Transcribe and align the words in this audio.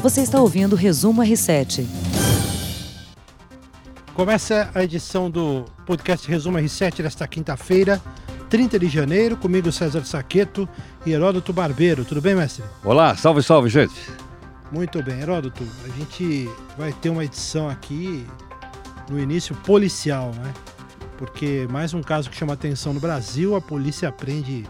Você 0.00 0.20
está 0.20 0.40
ouvindo 0.40 0.74
o 0.74 0.76
Resumo 0.76 1.22
R7. 1.22 1.84
Começa 4.14 4.70
a 4.72 4.84
edição 4.84 5.28
do 5.28 5.64
podcast 5.84 6.28
Resumo 6.28 6.56
R7 6.56 7.02
desta 7.02 7.26
quinta-feira, 7.26 8.00
30 8.48 8.78
de 8.78 8.88
janeiro, 8.88 9.36
comigo 9.36 9.72
César 9.72 10.04
Saqueto 10.04 10.68
e 11.04 11.10
Heródoto 11.10 11.52
Barbeiro. 11.52 12.04
Tudo 12.04 12.22
bem, 12.22 12.36
mestre? 12.36 12.62
Olá, 12.84 13.16
salve, 13.16 13.42
salve, 13.42 13.68
gente. 13.68 14.00
Muito 14.70 15.02
bem, 15.02 15.18
Heródoto. 15.20 15.64
A 15.84 15.88
gente 15.88 16.48
vai 16.76 16.92
ter 16.92 17.10
uma 17.10 17.24
edição 17.24 17.68
aqui 17.68 18.24
no 19.10 19.18
início 19.18 19.52
policial, 19.56 20.30
né? 20.32 20.54
Porque 21.16 21.66
mais 21.72 21.92
um 21.92 22.04
caso 22.04 22.30
que 22.30 22.36
chama 22.36 22.52
atenção 22.52 22.94
no 22.94 23.00
Brasil, 23.00 23.56
a 23.56 23.60
polícia 23.60 24.12
prende 24.12 24.64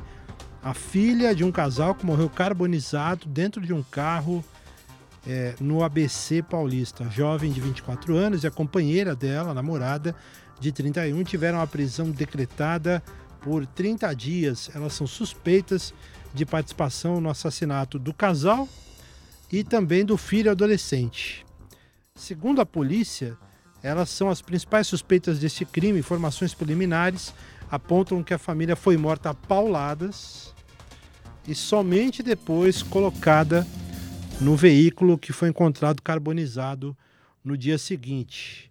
a 0.65 0.73
filha 0.73 1.35
de 1.35 1.45
um 1.45 1.53
casal 1.53 1.95
que 1.95 2.07
morreu 2.07 2.31
carbonizado 2.31 3.27
dentro 3.27 3.61
de 3.61 3.75
um 3.75 3.83
carro 3.83 4.43
é, 5.29 5.55
no 5.61 5.85
ABC 5.85 6.43
Paulista. 6.43 7.09
Jovem 7.11 7.53
de 7.53 7.61
24 7.61 8.17
anos 8.17 8.43
e 8.43 8.47
a 8.47 8.51
companheira 8.51 9.15
dela, 9.15 9.53
namorada, 9.53 10.17
de 10.59 10.73
31, 10.73 11.23
tiveram 11.23 11.61
a 11.61 11.67
prisão 11.67 12.11
decretada 12.11 13.03
por 13.43 13.67
30 13.67 14.13
dias. 14.15 14.71
Elas 14.75 14.95
são 14.95 15.07
suspeitas 15.07 15.93
de 16.33 16.47
participação 16.47 17.21
no 17.21 17.29
assassinato 17.29 17.99
do 17.99 18.15
casal 18.15 18.67
e 19.53 19.63
também 19.63 20.05
do 20.05 20.17
filho 20.17 20.51
adolescente. 20.51 21.45
Segundo 22.15 22.61
a 22.61 22.67
polícia, 22.67 23.37
elas 23.83 24.09
são 24.09 24.31
as 24.31 24.41
principais 24.41 24.87
suspeitas 24.87 25.39
deste 25.39 25.65
crime. 25.65 25.99
Informações 25.99 26.55
preliminares 26.55 27.35
apontam 27.71 28.23
que 28.23 28.33
a 28.33 28.39
família 28.39 28.75
foi 28.75 28.97
morta 28.97 29.31
a 29.31 29.35
pauladas 29.35 30.55
e 31.47 31.55
somente 31.55 32.23
depois 32.23 32.83
colocada 32.83 33.67
no 34.41 34.55
veículo 34.55 35.19
que 35.19 35.33
foi 35.33 35.49
encontrado 35.49 36.01
carbonizado 36.01 36.97
no 37.45 37.57
dia 37.57 37.77
seguinte. 37.77 38.71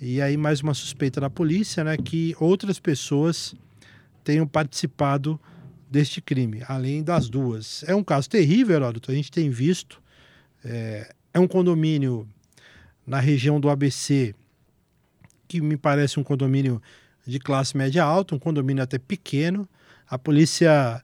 E 0.00 0.20
aí 0.20 0.36
mais 0.36 0.60
uma 0.60 0.74
suspeita 0.74 1.20
da 1.20 1.30
polícia, 1.30 1.84
né, 1.84 1.96
que 1.96 2.34
outras 2.38 2.78
pessoas 2.78 3.54
tenham 4.24 4.46
participado 4.46 5.40
deste 5.88 6.20
crime, 6.20 6.62
além 6.66 7.02
das 7.02 7.28
duas. 7.28 7.84
É 7.86 7.94
um 7.94 8.02
caso 8.02 8.28
terrível, 8.28 8.76
Heródoto, 8.76 9.10
a 9.10 9.14
gente 9.14 9.30
tem 9.30 9.48
visto. 9.48 10.02
É, 10.64 11.14
é 11.32 11.38
um 11.38 11.46
condomínio 11.46 12.28
na 13.06 13.20
região 13.20 13.60
do 13.60 13.70
ABC, 13.70 14.34
que 15.46 15.60
me 15.60 15.76
parece 15.76 16.18
um 16.18 16.24
condomínio 16.24 16.82
de 17.24 17.38
classe 17.38 17.76
média 17.76 18.02
alta, 18.02 18.34
um 18.34 18.38
condomínio 18.38 18.82
até 18.82 18.98
pequeno. 18.98 19.68
A 20.08 20.18
polícia 20.18 21.00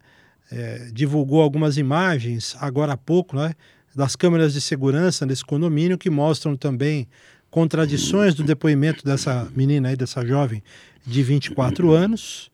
é, 0.50 0.90
divulgou 0.92 1.40
algumas 1.40 1.76
imagens 1.78 2.56
agora 2.58 2.94
há 2.94 2.96
pouco, 2.96 3.36
né, 3.36 3.54
das 3.94 4.16
câmeras 4.16 4.52
de 4.52 4.60
segurança 4.60 5.26
nesse 5.26 5.44
condomínio 5.44 5.98
que 5.98 6.10
mostram 6.10 6.56
também 6.56 7.06
contradições 7.50 8.34
do 8.34 8.42
depoimento 8.42 9.04
dessa 9.04 9.46
menina 9.54 9.90
aí, 9.90 9.96
dessa 9.96 10.24
jovem 10.26 10.62
de 11.06 11.22
24 11.22 11.92
anos. 11.92 12.50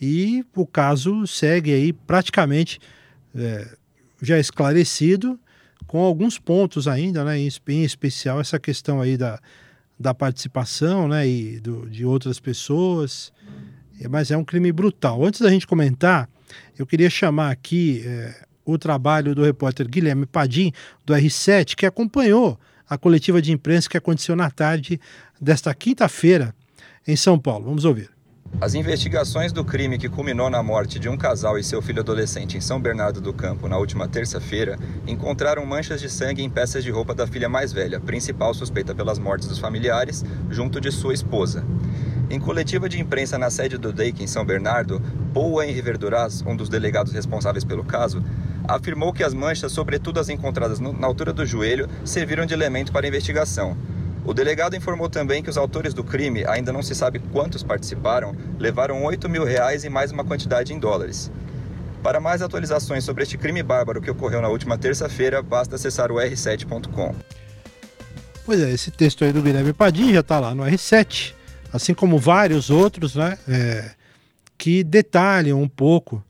E 0.00 0.44
o 0.56 0.66
caso 0.66 1.26
segue 1.26 1.72
aí 1.72 1.92
praticamente 1.92 2.80
é, 3.34 3.76
já 4.20 4.38
esclarecido, 4.38 5.38
com 5.86 6.00
alguns 6.00 6.38
pontos 6.38 6.88
ainda, 6.88 7.24
né, 7.24 7.38
em, 7.38 7.48
em 7.68 7.84
especial 7.84 8.40
essa 8.40 8.58
questão 8.58 9.00
aí 9.00 9.16
da, 9.16 9.38
da 9.98 10.12
participação 10.12 11.06
né, 11.06 11.26
e 11.28 11.60
do, 11.60 11.88
de 11.88 12.04
outras 12.04 12.40
pessoas. 12.40 13.32
É, 14.00 14.08
mas 14.08 14.30
é 14.32 14.36
um 14.36 14.44
crime 14.44 14.72
brutal. 14.72 15.24
Antes 15.24 15.40
da 15.40 15.50
gente 15.50 15.66
comentar, 15.66 16.28
eu 16.76 16.84
queria 16.84 17.08
chamar 17.08 17.50
aqui 17.50 18.02
é, 18.04 18.44
o 18.64 18.78
trabalho 18.78 19.34
do 19.34 19.42
repórter 19.44 19.88
Guilherme 19.88 20.26
Padim, 20.26 20.72
do 21.04 21.14
R7, 21.14 21.74
que 21.74 21.86
acompanhou 21.86 22.58
a 22.88 22.98
coletiva 22.98 23.40
de 23.40 23.52
imprensa 23.52 23.88
que 23.88 23.96
aconteceu 23.96 24.36
na 24.36 24.50
tarde 24.50 25.00
desta 25.40 25.74
quinta-feira 25.74 26.54
em 27.06 27.16
São 27.16 27.38
Paulo. 27.38 27.64
Vamos 27.64 27.84
ouvir. 27.84 28.10
As 28.60 28.74
investigações 28.74 29.50
do 29.50 29.64
crime 29.64 29.98
que 29.98 30.08
culminou 30.08 30.50
na 30.50 30.62
morte 30.62 30.98
de 30.98 31.08
um 31.08 31.16
casal 31.16 31.58
e 31.58 31.64
seu 31.64 31.80
filho 31.80 32.00
adolescente 32.00 32.56
em 32.56 32.60
São 32.60 32.80
Bernardo 32.80 33.20
do 33.20 33.32
Campo 33.32 33.66
na 33.66 33.78
última 33.78 34.06
terça-feira 34.06 34.78
encontraram 35.06 35.64
manchas 35.64 36.00
de 36.00 36.08
sangue 36.08 36.42
em 36.42 36.50
peças 36.50 36.84
de 36.84 36.90
roupa 36.90 37.14
da 37.14 37.26
filha 37.26 37.48
mais 37.48 37.72
velha, 37.72 37.98
principal 37.98 38.52
suspeita 38.52 38.94
pelas 38.94 39.18
mortes 39.18 39.48
dos 39.48 39.58
familiares, 39.58 40.22
junto 40.50 40.80
de 40.80 40.92
sua 40.92 41.14
esposa. 41.14 41.64
Em 42.30 42.38
coletiva 42.38 42.88
de 42.88 43.00
imprensa 43.00 43.36
na 43.36 43.50
sede 43.50 43.76
do 43.76 43.92
DEIC 43.92 44.22
em 44.22 44.26
São 44.26 44.44
Bernardo, 44.44 45.02
Paul 45.34 45.62
Henry 45.62 45.80
Verduraz, 45.80 46.42
um 46.46 46.54
dos 46.54 46.68
delegados 46.68 47.12
responsáveis 47.12 47.64
pelo 47.64 47.82
caso, 47.82 48.22
afirmou 48.66 49.12
que 49.12 49.22
as 49.22 49.34
manchas, 49.34 49.72
sobretudo 49.72 50.20
as 50.20 50.28
encontradas 50.28 50.80
na 50.80 51.06
altura 51.06 51.32
do 51.32 51.44
joelho, 51.44 51.88
serviram 52.04 52.46
de 52.46 52.54
elemento 52.54 52.92
para 52.92 53.06
a 53.06 53.08
investigação. 53.08 53.76
O 54.24 54.32
delegado 54.32 54.76
informou 54.76 55.08
também 55.08 55.42
que 55.42 55.50
os 55.50 55.56
autores 55.56 55.92
do 55.92 56.04
crime, 56.04 56.44
ainda 56.46 56.72
não 56.72 56.82
se 56.82 56.94
sabe 56.94 57.18
quantos 57.18 57.62
participaram, 57.62 58.36
levaram 58.58 59.02
8 59.02 59.28
mil 59.28 59.44
reais 59.44 59.84
e 59.84 59.88
mais 59.88 60.12
uma 60.12 60.24
quantidade 60.24 60.72
em 60.72 60.78
dólares. 60.78 61.30
Para 62.02 62.20
mais 62.20 62.40
atualizações 62.40 63.04
sobre 63.04 63.24
este 63.24 63.36
crime 63.36 63.62
bárbaro 63.62 64.00
que 64.00 64.10
ocorreu 64.10 64.40
na 64.40 64.48
última 64.48 64.78
terça-feira, 64.78 65.42
basta 65.42 65.74
acessar 65.74 66.10
o 66.12 66.16
r7.com. 66.16 67.14
Pois 68.44 68.60
é, 68.60 68.70
esse 68.70 68.90
texto 68.90 69.24
aí 69.24 69.32
do 69.32 69.42
Guilherme 69.42 69.72
Padim 69.72 70.12
já 70.12 70.20
está 70.20 70.40
lá 70.40 70.54
no 70.54 70.64
R7, 70.64 71.32
assim 71.72 71.94
como 71.94 72.18
vários 72.18 72.70
outros, 72.70 73.14
né, 73.14 73.38
é, 73.48 73.90
que 74.58 74.82
detalham 74.82 75.60
um 75.60 75.68
pouco 75.68 76.22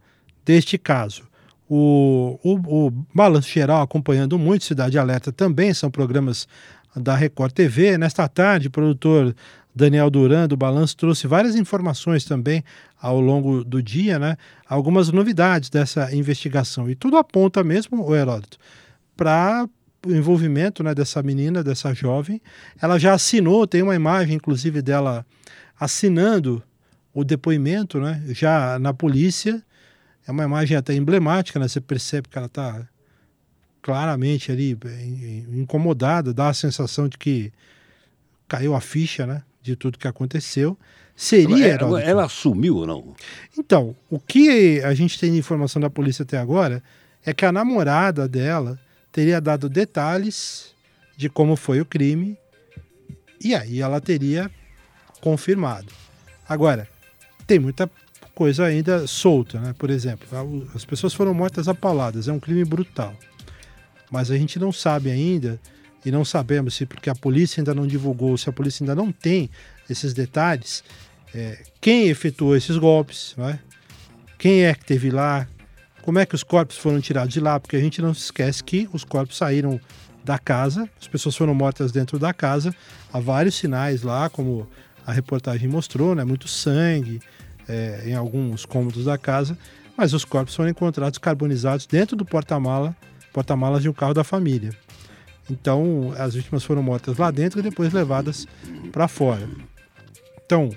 deste 0.45 0.77
caso. 0.77 1.25
O, 1.75 2.39
o, 2.43 2.87
o 2.87 2.91
Balanço 3.15 3.49
Geral 3.49 3.81
acompanhando 3.81 4.39
muito 4.39 4.63
Cidade 4.63 4.99
Alerta 4.99 5.33
também, 5.33 5.73
são 5.73 5.91
programas 5.91 6.47
da 6.95 7.17
Record 7.17 7.51
TV. 7.53 7.97
Nesta 7.97 8.29
tarde, 8.29 8.69
o 8.69 8.71
produtor 8.71 9.35
Daniel 9.75 10.11
Duran, 10.11 10.47
do 10.47 10.55
Balanço, 10.55 10.95
trouxe 10.95 11.27
várias 11.27 11.57
informações 11.57 12.27
também 12.27 12.63
ao 13.01 13.19
longo 13.19 13.65
do 13.65 13.83
dia, 13.83 14.19
né? 14.19 14.37
Algumas 14.69 15.11
novidades 15.11 15.71
dessa 15.71 16.15
investigação. 16.15 16.91
E 16.91 16.95
tudo 16.95 17.17
aponta 17.17 17.65
mesmo, 17.65 18.07
o 18.07 18.15
Heródoto, 18.15 18.59
para 19.17 19.67
o 20.07 20.13
envolvimento 20.13 20.85
né, 20.85 20.95
dessa 20.95 21.23
menina, 21.23 21.65
dessa 21.65 21.95
jovem. 21.95 22.39
Ela 22.83 22.99
já 22.99 23.15
assinou, 23.15 23.67
tem 23.67 23.81
uma 23.81 23.95
imagem, 23.95 24.37
inclusive, 24.37 24.83
dela 24.83 25.25
assinando 25.81 26.63
o 27.15 27.25
depoimento, 27.25 27.99
né? 27.99 28.23
Já 28.29 28.79
na 28.79 28.93
polícia. 28.93 29.65
É 30.27 30.31
uma 30.31 30.45
imagem 30.45 30.77
até 30.77 30.95
emblemática, 30.95 31.59
né? 31.59 31.67
Você 31.69 31.81
percebe 31.81 32.29
que 32.29 32.39
ela 32.39 32.47
está 32.47 32.87
claramente 33.83 34.53
ali 34.53 34.79
incomodada, 35.53 36.33
dá 36.33 36.49
a 36.49 36.55
sensação 36.55 37.09
de 37.09 37.19
que 37.19 37.53
caiu 38.47 38.75
a 38.75 38.81
ficha, 38.81 39.27
né, 39.27 39.43
de 39.61 39.75
tudo 39.75 39.99
que 39.99 40.07
aconteceu. 40.07 40.79
Seria. 41.17 41.67
Ela, 41.67 42.03
ela 42.03 42.25
assumiu 42.25 42.77
ou 42.77 42.87
não? 42.87 43.15
Então, 43.59 43.95
o 44.09 44.19
que 44.19 44.81
a 44.83 44.95
gente 44.95 45.19
tem 45.19 45.33
de 45.33 45.39
informação 45.39 45.81
da 45.81 45.91
polícia 45.91 46.23
até 46.23 46.39
agora 46.39 46.83
é 47.25 47.35
que 47.35 47.45
a 47.45 47.53
namorada 47.53 48.29
dela 48.29 48.79
teria 49.11 49.41
dado 49.41 49.69
detalhes 49.69 50.75
de 51.17 51.29
como 51.29 51.57
foi 51.57 51.81
o 51.81 51.85
crime 51.85 52.39
e 53.41 53.55
aí 53.55 53.81
ela 53.81 54.01
teria 54.01 54.51
confirmado. 55.21 55.93
Agora, 56.49 56.89
tem 57.47 57.59
muita 57.59 57.91
coisa 58.35 58.65
ainda 58.65 59.07
solta, 59.07 59.61
né? 59.61 59.75
Por 59.79 59.91
exemplo, 59.91 60.27
as 60.75 60.85
pessoas 60.85 61.15
foram 61.15 61.35
mortas 61.35 61.69
a 61.69 61.75
pauladas, 61.75 62.29
é 62.29 62.33
um 62.33 62.41
crime 62.41 62.65
brutal. 62.65 63.15
Mas 64.11 64.31
a 64.31 64.37
gente 64.37 64.59
não 64.59 64.73
sabe 64.73 65.11
ainda 65.11 65.61
e 66.05 66.11
não 66.11 66.25
sabemos 66.25 66.75
se 66.75 66.85
porque 66.85 67.09
a 67.09 67.15
polícia 67.15 67.61
ainda 67.61 67.75
não 67.75 67.87
divulgou, 67.87 68.37
se 68.37 68.49
a 68.49 68.53
polícia 68.53 68.83
ainda 68.83 68.95
não 68.95 69.13
tem 69.13 69.49
esses 69.89 70.13
detalhes, 70.13 70.83
é, 71.35 71.63
quem 71.81 72.09
efetuou 72.09 72.57
esses 72.57 72.77
golpes, 72.77 73.35
é? 73.39 73.59
quem 74.39 74.65
é 74.65 74.75
que 74.75 74.85
teve 74.85 75.11
lá, 75.11 75.47
como 76.03 76.19
é 76.19 76.27
que 76.27 76.35
os 76.35 76.43
corpos 76.43 76.77
foram 76.77 77.01
tirados 77.01 77.33
de 77.33 77.41
lá, 77.41 77.61
porque 77.61 77.77
a 77.77 77.81
gente 77.81 78.03
não 78.03 78.13
se 78.13 78.25
esquece 78.25 78.63
que 78.63 78.89
os 78.93 79.05
corpos 79.05 79.37
saíram 79.37 79.81
da 80.25 80.39
casa, 80.39 80.89
as 81.01 81.09
pessoas 81.09 81.37
foram 81.37 81.55
mortas 81.55 81.93
dentro 81.93 82.19
da 82.19 82.33
casa, 82.33 82.75
há 83.13 83.21
vários 83.21 83.55
sinais 83.55 84.03
lá, 84.03 84.29
como 84.29 84.69
a 85.07 85.13
reportagem 85.13 85.69
mostrou, 85.69 86.15
né, 86.15 86.25
muito 86.25 86.49
sangue 86.49 87.21
é, 87.73 88.03
em 88.07 88.15
alguns 88.15 88.67
cômodos 88.67 89.07
da 89.07 89.17
casa, 89.17 89.57
mas 89.97 90.13
os 90.13 90.25
corpos 90.25 90.55
foram 90.55 90.71
encontrados 90.71 91.19
carbonizados 91.19 91.87
dentro 91.87 92.17
do 92.17 92.25
porta-mala 92.25 92.95
porta-malas 93.33 93.83
de 93.83 93.89
um 93.89 93.93
carro 93.93 94.15
da 94.15 94.23
família. 94.23 94.71
Então, 95.51 96.15
as 96.19 96.35
vítimas 96.35 96.63
foram 96.63 96.83
mortas 96.83 97.17
lá 97.17 97.31
dentro 97.31 97.59
e 97.59 97.63
depois 97.63 97.93
levadas 97.93 98.47
para 98.93 99.09
fora. 99.09 99.49
Então, 100.45 100.71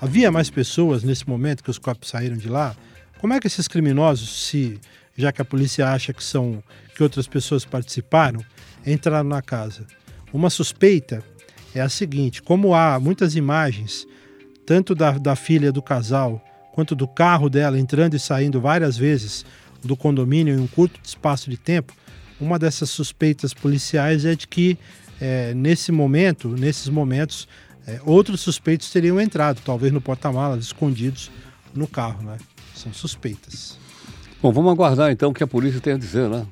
havia 0.00 0.32
mais 0.32 0.50
pessoas 0.50 1.02
nesse 1.02 1.28
momento 1.28 1.62
que 1.62 1.70
os 1.70 1.78
corpos 1.78 2.08
saíram 2.08 2.36
de 2.36 2.48
lá? 2.48 2.74
Como 3.18 3.32
é 3.32 3.38
que 3.40 3.46
esses 3.46 3.68
criminosos, 3.68 4.46
se 4.46 4.80
já 5.16 5.30
que 5.30 5.42
a 5.42 5.44
polícia 5.44 5.88
acha 5.88 6.12
que 6.12 6.24
são 6.24 6.62
que 6.96 7.02
outras 7.02 7.26
pessoas 7.26 7.64
participaram, 7.64 8.42
entraram 8.84 9.28
na 9.28 9.42
casa? 9.42 9.86
Uma 10.32 10.50
suspeita 10.50 11.22
é 11.74 11.80
a 11.80 11.88
seguinte: 11.88 12.42
como 12.42 12.74
há 12.74 12.98
muitas 12.98 13.36
imagens, 13.36 14.06
tanto 14.66 14.94
da, 14.94 15.12
da 15.12 15.36
filha 15.36 15.72
do 15.72 15.82
casal 15.82 16.42
quanto 16.72 16.94
do 16.94 17.06
carro 17.06 17.50
dela 17.50 17.78
entrando 17.78 18.14
e 18.14 18.18
saindo 18.18 18.60
várias 18.60 18.96
vezes 18.96 19.44
do 19.82 19.96
condomínio 19.96 20.54
em 20.54 20.60
um 20.60 20.66
curto 20.66 21.00
espaço 21.02 21.50
de 21.50 21.56
tempo, 21.56 21.92
uma 22.40 22.58
dessas 22.58 22.90
suspeitas 22.90 23.52
policiais 23.52 24.24
é 24.24 24.34
de 24.34 24.46
que 24.46 24.78
é, 25.20 25.52
nesse 25.54 25.92
momento, 25.92 26.48
nesses 26.48 26.88
momentos, 26.88 27.46
é, 27.86 28.00
outros 28.04 28.40
suspeitos 28.40 28.90
teriam 28.90 29.20
entrado, 29.20 29.60
talvez 29.64 29.92
no 29.92 30.00
porta-malas, 30.00 30.64
escondidos 30.64 31.30
no 31.74 31.86
carro, 31.86 32.22
né? 32.22 32.38
São 32.74 32.92
suspeitas. 32.92 33.78
Bom, 34.40 34.50
vamos 34.52 34.72
aguardar 34.72 35.10
então 35.10 35.30
o 35.30 35.34
que 35.34 35.44
a 35.44 35.46
polícia 35.46 35.80
tem 35.80 35.92
a 35.92 35.98
dizer, 35.98 36.28
né? 36.28 36.46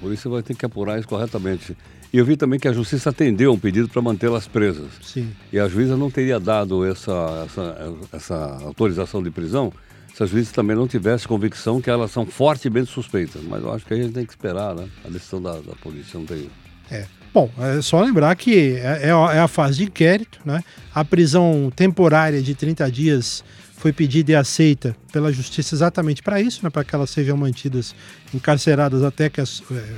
A 0.00 0.02
polícia 0.02 0.30
vai 0.30 0.42
ter 0.42 0.56
que 0.56 0.64
apurar 0.64 0.98
isso 0.98 1.06
corretamente. 1.06 1.76
E 2.10 2.16
eu 2.16 2.24
vi 2.24 2.34
também 2.34 2.58
que 2.58 2.66
a 2.66 2.72
justiça 2.72 3.10
atendeu 3.10 3.52
um 3.52 3.58
pedido 3.58 3.86
para 3.86 4.00
mantê-las 4.00 4.48
presas. 4.48 4.88
Sim. 5.02 5.30
E 5.52 5.60
a 5.60 5.68
juíza 5.68 5.94
não 5.94 6.10
teria 6.10 6.40
dado 6.40 6.84
essa, 6.84 7.46
essa, 7.46 7.94
essa 8.12 8.58
autorização 8.64 9.22
de 9.22 9.30
prisão 9.30 9.70
se 10.14 10.22
a 10.22 10.26
juíza 10.26 10.52
também 10.52 10.74
não 10.74 10.88
tivesse 10.88 11.28
convicção 11.28 11.80
que 11.80 11.90
elas 11.90 12.10
são 12.10 12.24
fortemente 12.24 12.90
suspeitas. 12.90 13.42
Mas 13.42 13.62
eu 13.62 13.72
acho 13.72 13.84
que 13.84 13.92
a 13.92 13.96
gente 13.96 14.12
tem 14.12 14.24
que 14.24 14.32
esperar, 14.32 14.74
né? 14.74 14.88
A 15.04 15.08
decisão 15.08 15.40
da, 15.40 15.52
da 15.52 15.74
polícia, 15.82 16.18
não 16.18 16.26
tem... 16.26 16.50
É. 16.90 17.06
Bom, 17.32 17.48
é 17.58 17.80
só 17.80 18.00
lembrar 18.00 18.34
que 18.34 18.76
é, 18.76 19.02
é, 19.02 19.08
é 19.08 19.38
a 19.38 19.46
fase 19.46 19.78
de 19.78 19.84
inquérito, 19.84 20.40
né? 20.44 20.64
A 20.92 21.04
prisão 21.04 21.70
temporária 21.76 22.42
de 22.42 22.54
30 22.56 22.90
dias 22.90 23.44
foi 23.80 23.94
pedida 23.94 24.32
e 24.32 24.34
aceita 24.34 24.94
pela 25.10 25.32
justiça 25.32 25.74
exatamente 25.74 26.22
para 26.22 26.38
isso, 26.38 26.60
né? 26.62 26.68
Para 26.68 26.84
que 26.84 26.94
elas 26.94 27.08
sejam 27.08 27.34
mantidas 27.34 27.94
encarceradas 28.34 29.02
até 29.02 29.30
que 29.30 29.40
as, 29.40 29.62
é, 29.72 29.94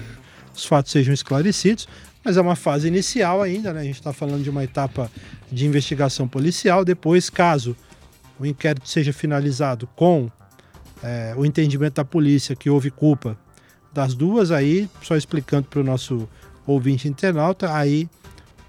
os 0.54 0.64
fatos 0.64 0.92
sejam 0.92 1.12
esclarecidos. 1.12 1.88
Mas 2.24 2.36
é 2.36 2.40
uma 2.40 2.54
fase 2.54 2.86
inicial 2.86 3.42
ainda, 3.42 3.72
né? 3.72 3.80
A 3.80 3.84
gente 3.84 3.96
está 3.96 4.12
falando 4.12 4.44
de 4.44 4.48
uma 4.48 4.62
etapa 4.62 5.10
de 5.50 5.66
investigação 5.66 6.28
policial. 6.28 6.84
Depois, 6.84 7.28
caso 7.28 7.76
o 8.38 8.46
inquérito 8.46 8.88
seja 8.88 9.12
finalizado 9.12 9.88
com 9.96 10.30
é, 11.02 11.34
o 11.36 11.44
entendimento 11.44 11.94
da 11.94 12.04
polícia 12.04 12.54
que 12.54 12.70
houve 12.70 12.88
culpa 12.88 13.36
das 13.92 14.14
duas, 14.14 14.52
aí, 14.52 14.88
só 15.02 15.16
explicando 15.16 15.66
para 15.66 15.80
o 15.80 15.84
nosso 15.84 16.28
ouvinte 16.64 17.08
internauta, 17.08 17.74
aí 17.74 18.08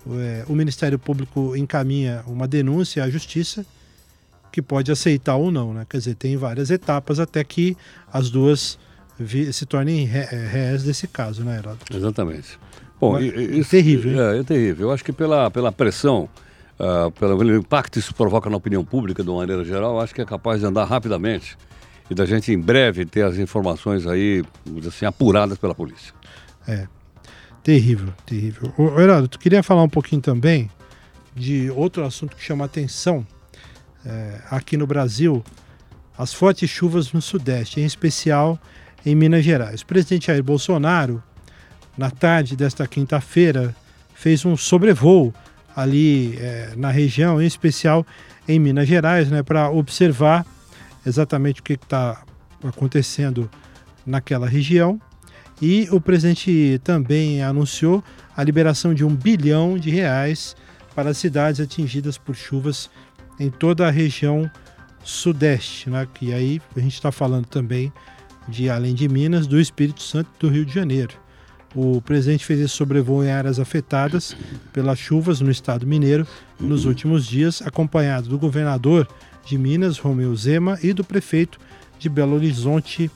é, 0.07 0.44
o 0.48 0.56
Ministério 0.56 0.98
Público 0.98 1.56
encaminha 1.56 2.24
uma 2.25 2.48
denúncia 2.48 3.04
à 3.04 3.09
Justiça 3.12 3.63
que 4.54 4.62
pode 4.62 4.92
aceitar 4.92 5.36
ou 5.36 5.50
não, 5.50 5.74
né? 5.74 5.84
Quer 5.90 5.98
dizer, 5.98 6.14
tem 6.14 6.38
várias 6.38 6.70
etapas 6.70 7.20
até 7.20 7.44
que 7.44 7.76
as 8.12 8.30
duas 8.30 8.78
se 9.52 9.66
tornem 9.66 10.08
é, 10.08 10.48
réis 10.48 10.84
desse 10.84 11.08
caso, 11.08 11.44
né, 11.44 11.58
Heródoto? 11.58 11.98
Exatamente. 11.98 12.60
Bom, 13.02 13.14
Mas, 13.14 13.26
isso, 13.26 13.76
é 13.76 13.82
terrível. 13.82 14.22
É, 14.22 14.40
é 14.40 14.44
terrível. 14.44 14.88
Eu 14.90 14.94
acho 14.94 15.04
que 15.04 15.12
pela, 15.12 15.50
pela 15.50 15.72
pressão, 15.72 16.30
uh, 16.80 17.10
pelo 17.12 17.56
impacto 17.56 17.94
que 17.94 18.00
isso 18.00 18.14
provoca 18.14 18.48
na 18.48 18.56
opinião 18.56 18.86
pública 18.86 19.24
de 19.24 19.30
uma 19.30 19.40
maneira 19.40 19.66
geral, 19.66 20.00
acho 20.00 20.14
que 20.14 20.22
é 20.22 20.26
capaz 20.26 20.60
de 20.60 20.68
andar 20.68 20.86
rapidamente 20.86 21.58
e 22.08 22.14
da 22.14 22.24
gente 22.24 22.52
em 22.52 22.60
breve 22.60 23.08
ter 23.08 23.24
as 23.24 23.40
informações 23.40 24.06
aí, 24.06 24.44
assim, 24.88 25.06
apuradas 25.06 25.58
pela 25.58 25.74
polícia. 25.74 26.14
É, 26.68 26.88
terrível, 27.64 28.14
terrível. 28.24 28.72
Heraldo, 29.00 29.28
tu 29.28 29.40
queria 29.40 29.64
falar 29.64 29.82
um 29.82 29.90
pouquinho 29.90 30.22
também 30.22 30.70
de 31.36 31.72
outro 31.72 32.06
assunto 32.06 32.36
que 32.36 32.44
chama 32.44 32.66
atenção 32.66 33.26
é, 34.06 34.40
aqui 34.50 34.78
no 34.78 34.86
Brasil, 34.86 35.44
as 36.18 36.34
fortes 36.34 36.70
chuvas 36.70 37.12
no 37.12 37.22
Sudeste, 37.22 37.80
em 37.80 37.86
especial 37.86 38.60
em 39.06 39.16
Minas 39.16 39.44
Gerais. 39.44 39.82
O 39.82 39.86
presidente 39.86 40.28
Jair 40.28 40.44
Bolsonaro, 40.44 41.22
na 41.98 42.10
tarde 42.10 42.56
desta 42.56 42.88
quinta-feira, 42.88 43.76
fez 44.14 44.46
um 44.46 44.56
sobrevoo 44.56 45.34
ali 45.76 46.38
é, 46.40 46.74
na 46.78 46.92
região, 46.92 47.42
em 47.42 47.46
especial 47.46 48.06
em 48.48 48.60
Minas 48.60 48.88
Gerais, 48.88 49.30
né, 49.30 49.42
para 49.42 49.70
observar 49.70 50.46
exatamente 51.06 51.62
o 51.62 51.64
que 51.64 51.74
está 51.74 52.24
acontecendo 52.64 53.50
naquela 54.06 54.48
região. 54.48 55.00
E 55.62 55.88
o 55.92 56.00
presidente 56.00 56.80
também 56.84 57.42
anunciou 57.42 58.04
a 58.36 58.44
liberação 58.44 58.94
de 58.94 59.04
um 59.06 59.16
bilhão 59.16 59.78
de 59.78 59.90
reais 59.90 60.56
para 60.96 61.12
as 61.12 61.18
cidades 61.18 61.60
atingidas 61.60 62.18
por 62.18 62.36
chuvas 62.36 62.90
em 63.39 63.50
toda 63.50 63.88
a 63.88 63.91
região 63.91 64.50
sudeste, 65.03 65.89
né? 65.89 66.07
que 66.13 66.33
aí 66.33 66.62
a 66.75 66.80
gente 66.80 66.94
está 66.94 67.12
falando 67.12 67.45
também 67.45 67.91
de, 68.47 68.69
além 68.69 68.94
de 68.94 69.07
Minas, 69.07 69.47
do 69.47 69.59
Espírito 69.59 70.01
Santo 70.01 70.30
do 70.39 70.50
Rio 70.50 70.65
de 70.65 70.74
Janeiro. 70.74 71.13
O 71.75 72.01
presidente 72.01 72.45
fez 72.45 72.59
esse 72.59 72.74
sobrevoo 72.74 73.24
em 73.24 73.31
áreas 73.31 73.59
afetadas 73.59 74.38
pelas 74.71 75.00
chuvas 75.00 75.41
no 75.41 75.50
estado 75.50 75.88
mineiro 75.88 76.27
nos 76.59 76.85
últimos 76.85 77.25
dias, 77.25 77.62
acompanhado 77.63 78.30
do 78.30 78.38
governador 78.38 79.07
de 79.44 79.57
Minas, 79.57 79.97
Romeu 79.97 80.35
Zema, 80.35 80.77
e 80.83 80.94
do 80.94 81.03
prefeito 81.03 81.59
de 81.97 82.07
Belo 82.07 82.35
Horizonte, 82.35 83.09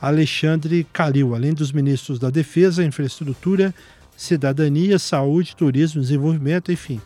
Alexandre 0.00 0.86
Calil, 0.92 1.34
além 1.34 1.54
dos 1.54 1.72
ministros 1.72 2.18
da 2.18 2.28
Defesa, 2.28 2.84
Infraestrutura, 2.84 3.74
Cidadania, 4.16 4.98
Saúde, 4.98 5.56
Turismo, 5.56 6.02
Desenvolvimento, 6.02 6.70
enfim, 6.70 7.00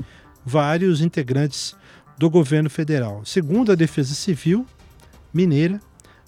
vários 0.45 1.01
integrantes 1.01 1.77
do 2.19 2.29
governo 2.31 2.71
federal. 2.71 3.23
Segundo 3.25 3.73
a 3.73 3.75
Defesa 3.75 4.15
Civil 4.15 4.65
Mineira, 5.33 5.81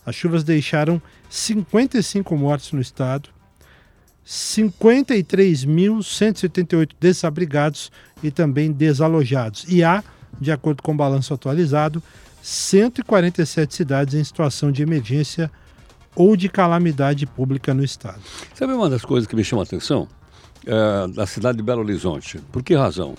as 0.04 0.14
chuvas 0.14 0.44
deixaram 0.44 1.02
55 1.28 2.36
mortos 2.36 2.70
no 2.72 2.80
estado, 2.80 3.30
53.178 4.26 6.90
desabrigados 7.00 7.90
e 8.22 8.30
também 8.30 8.70
desalojados. 8.72 9.64
E 9.68 9.82
há, 9.82 10.04
de 10.40 10.52
acordo 10.52 10.82
com 10.82 10.92
o 10.92 10.96
balanço 10.96 11.32
atualizado, 11.32 12.02
147 12.42 13.74
cidades 13.74 14.14
em 14.14 14.24
situação 14.24 14.70
de 14.70 14.82
emergência 14.82 15.50
ou 16.14 16.36
de 16.36 16.48
calamidade 16.48 17.26
pública 17.26 17.72
no 17.72 17.84
estado. 17.84 18.20
Sabe 18.54 18.72
uma 18.72 18.90
das 18.90 19.04
coisas 19.04 19.26
que 19.26 19.36
me 19.36 19.44
chama 19.44 19.62
a 19.62 19.64
atenção? 19.64 20.08
É, 20.66 21.06
da 21.08 21.26
cidade 21.26 21.58
de 21.58 21.64
Belo 21.64 21.82
Horizonte. 21.82 22.38
Por 22.52 22.62
que 22.62 22.74
razão? 22.74 23.14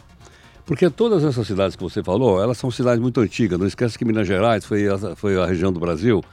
Porque 0.69 0.87
todas 0.87 1.23
essas 1.23 1.47
cidades 1.47 1.75
que 1.75 1.81
você 1.81 2.03
falou, 2.03 2.39
elas 2.39 2.55
são 2.55 2.69
cidades 2.69 3.01
muito 3.01 3.19
antigas. 3.19 3.57
Não 3.57 3.65
esquece 3.65 3.97
que 3.97 4.05
Minas 4.05 4.27
Gerais 4.27 4.63
foi 4.63 4.87
a, 4.87 5.15
foi 5.15 5.35
a 5.35 5.43
região 5.43 5.73
do 5.73 5.79
Brasil 5.79 6.23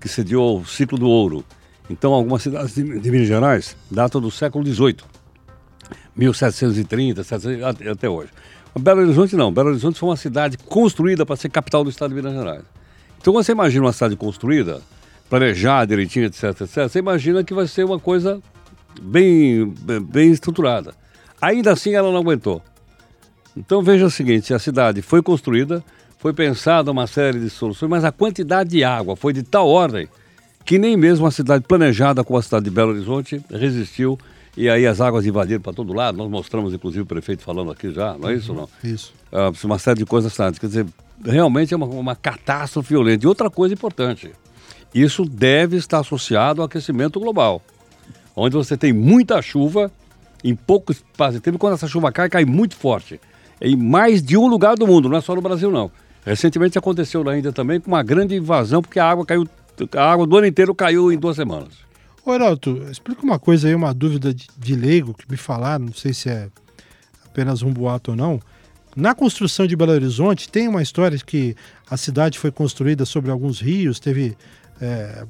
que 0.00 0.08
sediou 0.08 0.60
o 0.60 0.64
ciclo 0.64 0.96
do 0.96 1.06
ouro. 1.06 1.44
Então, 1.90 2.14
algumas 2.14 2.40
cidades 2.40 2.74
de, 2.74 2.98
de 2.98 3.10
Minas 3.10 3.28
Gerais 3.28 3.76
datam 3.90 4.18
do 4.18 4.30
século 4.30 4.64
XVIII, 4.64 4.96
1730, 6.16 7.22
700, 7.22 7.86
até 7.86 8.08
hoje. 8.08 8.30
Belo 8.80 9.02
Horizonte 9.02 9.36
não. 9.36 9.52
Belo 9.52 9.68
Horizonte 9.68 9.98
foi 9.98 10.08
uma 10.08 10.16
cidade 10.16 10.56
construída 10.56 11.26
para 11.26 11.36
ser 11.36 11.50
capital 11.50 11.84
do 11.84 11.90
estado 11.90 12.14
de 12.14 12.16
Minas 12.16 12.32
Gerais. 12.32 12.64
Então, 13.20 13.34
quando 13.34 13.44
você 13.44 13.52
imagina 13.52 13.84
uma 13.84 13.92
cidade 13.92 14.16
construída, 14.16 14.80
planejada 15.28 15.88
direitinho, 15.88 16.24
etc, 16.24 16.62
etc, 16.62 16.88
você 16.88 16.98
imagina 16.98 17.44
que 17.44 17.52
vai 17.52 17.66
ser 17.66 17.84
uma 17.84 17.98
coisa 17.98 18.40
bem, 19.02 19.66
bem 20.08 20.32
estruturada. 20.32 20.94
Ainda 21.38 21.72
assim, 21.72 21.92
ela 21.92 22.10
não 22.10 22.20
aguentou. 22.20 22.62
Então 23.56 23.82
veja 23.82 24.06
o 24.06 24.10
seguinte: 24.10 24.54
a 24.54 24.58
cidade 24.58 25.02
foi 25.02 25.22
construída, 25.22 25.84
foi 26.18 26.32
pensada 26.32 26.90
uma 26.90 27.06
série 27.06 27.38
de 27.40 27.50
soluções, 27.50 27.90
mas 27.90 28.04
a 28.04 28.12
quantidade 28.12 28.70
de 28.70 28.84
água 28.84 29.16
foi 29.16 29.32
de 29.32 29.42
tal 29.42 29.68
ordem 29.68 30.08
que 30.64 30.78
nem 30.78 30.96
mesmo 30.96 31.26
a 31.26 31.30
cidade 31.30 31.64
planejada 31.66 32.22
como 32.22 32.38
a 32.38 32.42
cidade 32.42 32.64
de 32.64 32.70
Belo 32.70 32.92
Horizonte 32.92 33.42
resistiu 33.50 34.18
e 34.56 34.68
aí 34.68 34.86
as 34.86 35.00
águas 35.00 35.26
invadiram 35.26 35.60
para 35.60 35.72
todo 35.72 35.92
lado. 35.92 36.16
Nós 36.18 36.30
mostramos, 36.30 36.72
inclusive, 36.74 37.02
o 37.02 37.06
prefeito 37.06 37.42
falando 37.42 37.70
aqui 37.70 37.90
já, 37.90 38.16
não 38.18 38.28
é 38.28 38.34
isso? 38.34 38.52
Não? 38.52 38.68
Isso. 38.84 39.12
Ah, 39.32 39.50
uma 39.64 39.78
série 39.78 39.98
de 39.98 40.06
coisas, 40.06 40.36
quer 40.36 40.66
dizer, 40.66 40.86
realmente 41.24 41.72
é 41.72 41.76
uma, 41.76 41.86
uma 41.86 42.14
catástrofe 42.14 42.90
violenta. 42.90 43.24
E 43.24 43.28
outra 43.28 43.48
coisa 43.50 43.74
importante, 43.74 44.30
isso 44.94 45.24
deve 45.24 45.76
estar 45.76 46.00
associado 46.00 46.60
ao 46.60 46.66
aquecimento 46.66 47.18
global, 47.18 47.62
onde 48.36 48.54
você 48.54 48.76
tem 48.76 48.92
muita 48.92 49.40
chuva 49.40 49.90
em 50.44 50.54
pouco 50.54 50.92
espaço 50.92 51.34
de 51.34 51.40
tempo, 51.40 51.58
quando 51.58 51.74
essa 51.74 51.86
chuva 51.86 52.12
cai, 52.12 52.28
cai 52.28 52.44
muito 52.44 52.76
forte 52.76 53.20
em 53.62 53.76
mais 53.76 54.20
de 54.20 54.36
um 54.36 54.48
lugar 54.48 54.74
do 54.74 54.86
mundo, 54.86 55.08
não 55.08 55.16
é 55.16 55.20
só 55.20 55.34
no 55.36 55.40
Brasil 55.40 55.70
não. 55.70 55.90
Recentemente 56.26 56.76
aconteceu 56.76 57.22
na 57.22 57.38
Índia 57.38 57.52
também 57.52 57.80
com 57.80 57.88
uma 57.88 58.02
grande 58.02 58.34
invasão, 58.34 58.82
porque 58.82 58.98
a 58.98 59.08
água 59.08 59.24
caiu, 59.24 59.46
a 59.96 60.12
água 60.12 60.26
do 60.26 60.36
ano 60.36 60.46
inteiro 60.48 60.74
caiu 60.74 61.12
em 61.12 61.16
duas 61.16 61.36
semanas. 61.36 61.70
Ô 62.24 62.34
Heraldo, 62.34 62.88
explica 62.90 63.22
uma 63.22 63.38
coisa 63.38 63.68
aí, 63.68 63.74
uma 63.74 63.94
dúvida 63.94 64.34
de, 64.34 64.46
de 64.58 64.74
leigo 64.74 65.14
que 65.14 65.30
me 65.30 65.36
falaram, 65.36 65.86
não 65.86 65.92
sei 65.92 66.12
se 66.12 66.28
é 66.28 66.48
apenas 67.24 67.62
um 67.62 67.72
boato 67.72 68.10
ou 68.10 68.16
não. 68.16 68.40
Na 68.94 69.14
construção 69.14 69.66
de 69.66 69.74
Belo 69.74 69.92
Horizonte 69.92 70.48
tem 70.48 70.68
uma 70.68 70.82
história 70.82 71.18
que 71.18 71.56
a 71.88 71.96
cidade 71.96 72.38
foi 72.38 72.50
construída 72.50 73.06
sobre 73.06 73.30
alguns 73.30 73.58
rios, 73.60 73.98
teve 73.98 74.36
é, 74.80 75.24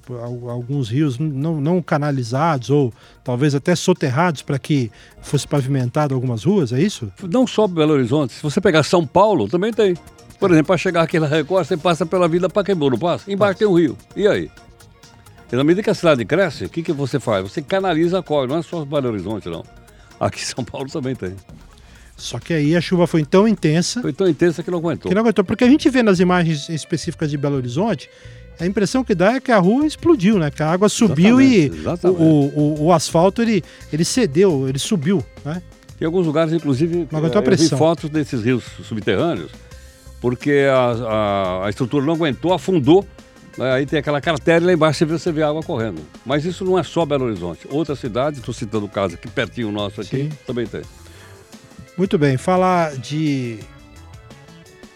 alguns 0.48 0.88
rios 0.88 1.18
não, 1.18 1.60
não, 1.60 1.80
canalizados 1.80 2.70
ou 2.70 2.92
talvez 3.22 3.54
até 3.54 3.76
soterrados 3.76 4.42
para 4.42 4.58
que 4.58 4.90
fosse 5.20 5.46
pavimentado 5.46 6.14
algumas 6.14 6.42
ruas, 6.42 6.72
é 6.72 6.80
isso? 6.80 7.12
Não 7.30 7.46
só 7.46 7.68
Belo 7.68 7.92
Horizonte, 7.92 8.32
se 8.32 8.42
você 8.42 8.60
pegar 8.60 8.82
São 8.82 9.06
Paulo, 9.06 9.48
também 9.48 9.72
tem. 9.72 9.94
Por 10.40 10.50
exemplo, 10.50 10.68
para 10.68 10.78
chegar 10.78 11.02
aqui 11.02 11.20
na 11.20 11.26
Record, 11.26 11.66
você 11.66 11.76
passa 11.76 12.04
pela 12.04 12.26
Vila 12.26 12.48
Pacaembu, 12.48 12.90
não 12.90 12.98
passa? 12.98 13.30
Embaixo 13.30 13.60
tem 13.60 13.68
um 13.68 13.74
rio. 13.74 13.96
E 14.16 14.26
aí? 14.26 14.50
E 15.52 15.54
na 15.54 15.62
medida 15.62 15.84
que 15.84 15.90
a 15.90 15.94
cidade 15.94 16.24
cresce, 16.24 16.64
o 16.64 16.68
que, 16.68 16.82
que 16.82 16.92
você 16.92 17.20
faz? 17.20 17.44
Você 17.44 17.62
canaliza 17.62 18.18
a 18.18 18.22
corda, 18.22 18.54
não 18.54 18.60
é 18.60 18.62
só 18.62 18.84
Belo 18.84 19.08
Horizonte, 19.08 19.48
não. 19.48 19.62
Aqui 20.18 20.40
em 20.40 20.44
São 20.46 20.64
Paulo 20.64 20.88
também 20.90 21.14
tem. 21.14 21.36
Só 22.22 22.38
que 22.38 22.52
aí 22.54 22.76
a 22.76 22.80
chuva 22.80 23.06
foi 23.06 23.24
tão 23.24 23.46
intensa. 23.48 24.00
Foi 24.00 24.12
tão 24.12 24.28
intensa 24.28 24.62
que 24.62 24.70
não 24.70 24.78
aguentou. 24.78 25.08
Que 25.08 25.14
não 25.14 25.22
aguentou. 25.22 25.44
Porque 25.44 25.64
a 25.64 25.68
gente 25.68 25.88
vê 25.90 26.02
nas 26.02 26.20
imagens 26.20 26.68
específicas 26.68 27.30
de 27.30 27.36
Belo 27.36 27.56
Horizonte 27.56 28.08
a 28.60 28.66
impressão 28.66 29.02
que 29.02 29.14
dá 29.14 29.32
é 29.34 29.40
que 29.40 29.50
a 29.50 29.58
rua 29.58 29.86
explodiu, 29.86 30.38
né? 30.38 30.50
Que 30.50 30.62
a 30.62 30.70
água 30.70 30.88
subiu 30.88 31.40
Exatamente, 31.40 31.76
e 31.76 31.80
exatamente. 31.80 32.20
O, 32.22 32.24
o, 32.24 32.82
o 32.84 32.92
asfalto 32.92 33.42
ele, 33.42 33.64
ele 33.92 34.04
cedeu, 34.04 34.68
ele 34.68 34.78
subiu, 34.78 35.24
né? 35.44 35.60
Em 36.00 36.04
alguns 36.04 36.26
lugares, 36.26 36.52
inclusive, 36.52 37.08
Não 37.10 37.18
aguentou 37.18 37.38
a 37.40 37.44
eu 37.44 37.50
vi 37.50 37.56
pressão. 37.56 37.78
fotos 37.78 38.08
desses 38.10 38.42
rios 38.44 38.64
subterrâneos, 38.86 39.50
porque 40.20 40.66
a, 40.70 40.90
a- 41.62 41.66
a 41.66 41.70
estrutura 41.70 42.04
não 42.04 42.14
aguentou, 42.14 42.52
afundou, 42.52 43.04
né, 43.56 43.72
aí 43.72 43.86
tem 43.86 43.98
aquela 43.98 44.20
cratera 44.20 44.62
e 44.64 44.66
lá 44.66 44.72
embaixo 44.72 44.98
você 44.98 45.04
vê, 45.06 45.18
você 45.18 45.32
vê 45.32 45.42
água 45.42 45.62
correndo. 45.62 46.00
Mas 46.24 46.44
isso 46.44 46.64
não 46.64 46.78
é 46.78 46.82
só 46.82 47.04
Belo 47.04 47.24
Horizonte. 47.26 47.66
Outras 47.70 47.98
cidades, 47.98 48.38
estou 48.38 48.54
citando 48.54 48.86
o 48.86 48.88
caso 48.88 49.14
aqui 49.14 49.28
pertinho 49.28 49.70
nosso 49.72 50.00
aqui, 50.00 50.24
Sim. 50.24 50.30
também 50.46 50.66
tem. 50.66 50.82
Muito 51.96 52.16
bem, 52.16 52.38
falar 52.38 52.96
de 52.96 53.58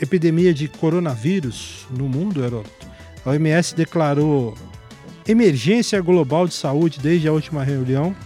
epidemia 0.00 0.54
de 0.54 0.66
coronavírus 0.66 1.86
no 1.90 2.08
mundo, 2.08 2.42
Heródoto. 2.42 2.86
A 3.24 3.30
OMS 3.30 3.74
declarou 3.74 4.56
emergência 5.28 6.00
global 6.00 6.48
de 6.48 6.54
saúde 6.54 6.98
desde 6.98 7.28
a 7.28 7.32
última 7.32 7.62
reunião 7.62 8.16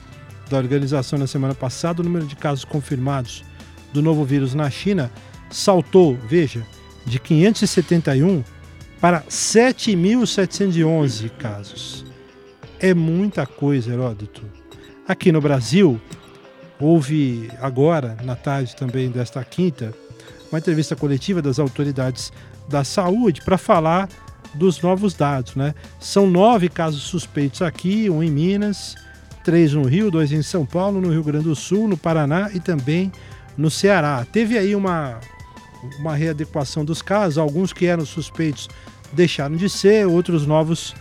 da 0.48 0.56
organização 0.56 1.18
na 1.18 1.26
semana 1.26 1.52
passada. 1.52 2.00
O 2.00 2.04
número 2.04 2.26
de 2.26 2.36
casos 2.36 2.64
confirmados 2.64 3.42
do 3.92 4.00
novo 4.00 4.24
vírus 4.24 4.54
na 4.54 4.70
China 4.70 5.10
saltou, 5.50 6.16
veja, 6.28 6.64
de 7.04 7.18
571 7.18 8.44
para 9.00 9.22
7.711 9.22 11.28
casos. 11.30 12.06
É 12.78 12.94
muita 12.94 13.44
coisa, 13.46 13.92
Heródoto. 13.92 14.44
Aqui 15.08 15.32
no 15.32 15.40
Brasil, 15.40 16.00
houve 16.80 17.50
agora, 17.60 18.16
na 18.24 18.34
tarde 18.34 18.74
também 18.74 19.10
desta 19.10 19.44
quinta, 19.44 19.92
uma 20.50 20.58
entrevista 20.58 20.96
coletiva 20.96 21.40
das 21.40 21.58
autoridades 21.58 22.32
da 22.68 22.82
saúde 22.84 23.42
para 23.42 23.58
falar 23.58 24.08
dos 24.54 24.80
novos 24.80 25.14
dados. 25.14 25.54
Né? 25.54 25.74
São 26.00 26.28
nove 26.28 26.68
casos 26.68 27.02
suspeitos 27.02 27.62
aqui, 27.62 28.08
um 28.10 28.22
em 28.22 28.30
Minas, 28.30 28.96
três 29.44 29.72
no 29.74 29.84
Rio, 29.84 30.10
dois 30.10 30.32
em 30.32 30.42
São 30.42 30.66
Paulo, 30.66 31.00
no 31.00 31.10
Rio 31.10 31.22
Grande 31.22 31.44
do 31.44 31.54
Sul, 31.54 31.88
no 31.88 31.96
Paraná 31.96 32.50
e 32.52 32.60
também 32.60 33.12
no 33.56 33.70
Ceará. 33.70 34.26
Teve 34.30 34.58
aí 34.58 34.74
uma, 34.74 35.20
uma 35.98 36.14
readequação 36.14 36.84
dos 36.84 37.02
casos, 37.02 37.38
alguns 37.38 37.72
que 37.72 37.86
eram 37.86 38.04
suspeitos 38.04 38.68
deixaram 39.12 39.56
de 39.56 39.68
ser, 39.68 40.06
outros 40.06 40.46
novos 40.46 40.94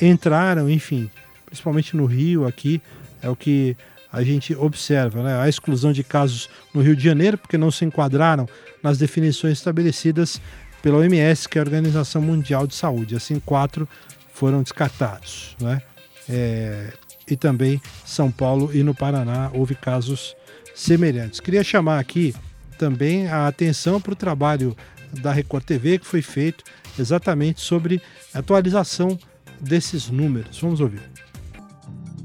entraram, 0.00 0.70
enfim, 0.70 1.10
principalmente 1.46 1.96
no 1.96 2.06
Rio 2.06 2.46
aqui, 2.46 2.80
é 3.22 3.28
o 3.28 3.36
que 3.36 3.76
a 4.12 4.22
gente 4.22 4.54
observa, 4.54 5.22
né? 5.22 5.40
A 5.40 5.48
exclusão 5.48 5.92
de 5.92 6.02
casos 6.02 6.48
no 6.72 6.80
Rio 6.80 6.96
de 6.96 7.04
Janeiro, 7.04 7.38
porque 7.38 7.58
não 7.58 7.70
se 7.70 7.84
enquadraram 7.84 8.48
nas 8.82 8.98
definições 8.98 9.58
estabelecidas 9.58 10.40
pela 10.82 10.98
OMS, 10.98 11.48
que 11.48 11.58
é 11.58 11.60
a 11.60 11.64
Organização 11.64 12.22
Mundial 12.22 12.66
de 12.66 12.74
Saúde. 12.74 13.16
Assim, 13.16 13.40
quatro 13.40 13.88
foram 14.32 14.62
descartados, 14.62 15.56
né? 15.60 15.82
É, 16.28 16.92
e 17.28 17.36
também 17.36 17.80
São 18.04 18.30
Paulo 18.30 18.70
e 18.72 18.82
no 18.82 18.94
Paraná 18.94 19.50
houve 19.52 19.74
casos 19.74 20.36
semelhantes. 20.74 21.40
Queria 21.40 21.64
chamar 21.64 21.98
aqui 21.98 22.34
também 22.78 23.28
a 23.28 23.46
atenção 23.46 24.00
para 24.00 24.12
o 24.12 24.16
trabalho 24.16 24.76
da 25.12 25.32
Record 25.32 25.64
TV 25.64 25.98
que 25.98 26.06
foi 26.06 26.22
feito 26.22 26.64
exatamente 26.98 27.60
sobre 27.60 28.00
atualização 28.34 29.18
desses 29.60 30.08
números. 30.08 30.58
Vamos 30.60 30.80
ouvir. 30.80 31.15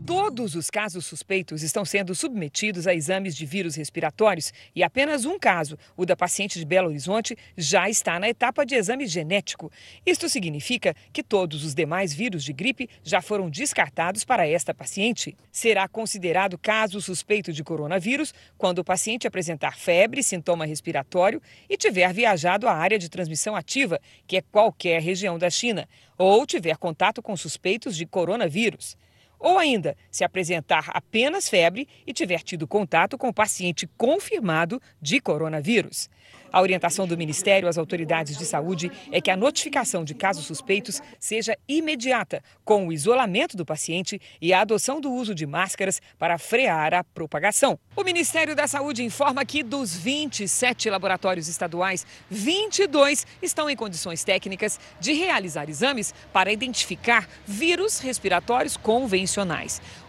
Todos 0.03 0.55
os 0.55 0.72
casos 0.72 1.05
suspeitos 1.05 1.62
estão 1.62 1.86
sendo 1.86 2.15
submetidos 2.15 2.88
a 2.88 2.93
exames 2.93 3.36
de 3.36 3.46
vírus 3.46 3.75
respiratórios 3.75 4.51
e 4.75 4.81
apenas 4.81 5.25
um 5.25 5.38
caso, 5.38 5.77
o 5.96 6.08
da 6.08 6.15
paciente 6.15 6.58
de 6.58 6.65
Belo 6.65 6.88
Horizonte, 6.88 7.38
já 7.55 7.88
está 7.88 8.20
na 8.20 8.27
etapa 8.27 8.65
de 8.65 8.74
exame 8.74 9.05
genético. 9.05 9.72
Isto 10.03 10.27
significa 10.27 10.96
que 11.13 11.22
todos 11.22 11.63
os 11.63 11.75
demais 11.75 12.15
vírus 12.15 12.43
de 12.43 12.51
gripe 12.51 12.89
já 13.03 13.22
foram 13.22 13.48
descartados 13.48 14.25
para 14.25 14.48
esta 14.48 14.74
paciente. 14.74 15.38
Será 15.51 15.88
considerado 15.88 16.58
caso 16.58 17.00
suspeito 17.00 17.53
de 17.53 17.63
coronavírus 17.63 18.34
quando 18.58 18.79
o 18.79 18.84
paciente 18.84 19.27
apresentar 19.27 19.77
febre, 19.77 20.24
sintoma 20.24 20.65
respiratório 20.65 21.39
e 21.70 21.77
tiver 21.77 22.12
viajado 22.12 22.67
à 22.67 22.74
área 22.74 22.98
de 22.98 23.08
transmissão 23.08 23.55
ativa, 23.55 24.00
que 24.25 24.38
é 24.38 24.41
qualquer 24.41 25.00
região 25.00 25.38
da 25.38 25.50
China, 25.51 25.88
ou 26.17 26.43
tiver 26.48 26.75
contato 26.77 27.22
com 27.22 27.38
suspeitos 27.38 27.96
de 27.96 28.08
coronavírus. 28.08 28.98
Ou 29.41 29.57
ainda, 29.57 29.98
se 30.12 30.24
apresentar 30.24 30.91
apenas 30.93 31.50
febre 31.50 31.88
e 32.05 32.13
tiver 32.13 32.43
tido 32.43 32.67
contato 32.67 33.17
com 33.17 33.27
o 33.27 33.33
paciente 33.33 33.89
confirmado 33.98 34.79
de 35.01 35.19
coronavírus. 35.19 36.07
A 36.51 36.62
orientação 36.62 37.07
do 37.07 37.17
Ministério 37.17 37.69
às 37.69 37.77
autoridades 37.77 38.38
de 38.38 38.45
saúde 38.45 38.91
é 39.10 39.21
que 39.21 39.31
a 39.31 39.38
notificação 39.38 40.03
de 40.03 40.13
casos 40.13 40.45
suspeitos 40.45 41.01
seja 41.17 41.57
imediata, 41.65 42.43
com 42.65 42.88
o 42.88 42.91
isolamento 42.91 43.55
do 43.55 43.65
paciente 43.65 44.19
e 44.41 44.51
a 44.51 44.60
adoção 44.60 45.00
do 45.00 45.12
uso 45.12 45.33
de 45.33 45.48
máscaras 45.48 46.01
para 46.19 46.38
frear 46.38 46.93
a 46.93 47.05
propagação. 47.05 47.79
O 47.95 48.03
Ministério 48.03 48.53
da 48.53 48.67
Saúde 48.67 49.01
informa 49.01 49.45
que 49.45 49.63
dos 49.63 49.95
27 49.95 50.89
laboratórios 50.89 51.48
estaduais, 51.48 52.05
22 52.29 53.25
estão 53.41 53.69
em 53.69 53.75
condições 53.75 54.24
técnicas 54.25 54.77
de 55.00 55.13
realizar 55.13 55.69
exames 55.69 56.13
para 56.33 56.51
identificar 56.51 57.29
vírus 57.48 58.00
respiratórios 58.00 58.75
convencionais. 58.75 59.30